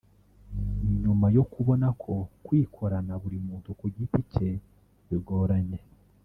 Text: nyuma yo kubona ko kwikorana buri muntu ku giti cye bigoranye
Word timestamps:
nyuma 1.01 1.27
yo 1.35 1.43
kubona 1.53 1.87
ko 2.01 2.13
kwikorana 2.45 3.13
buri 3.21 3.37
muntu 3.47 3.69
ku 3.79 3.85
giti 3.95 4.19
cye 4.31 4.49
bigoranye 5.07 5.79